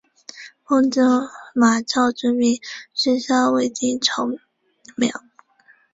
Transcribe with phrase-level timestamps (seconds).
[0.65, 0.99] 奉司
[1.53, 2.59] 马昭之命
[2.91, 4.25] 弑害魏帝曹
[4.97, 5.11] 髦。